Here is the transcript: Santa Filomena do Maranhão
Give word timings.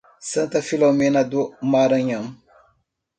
Santa 0.19 0.63
Filomena 0.63 1.23
do 1.23 1.53
Maranhão 1.61 2.35